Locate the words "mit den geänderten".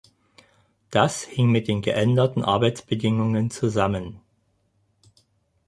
1.51-2.43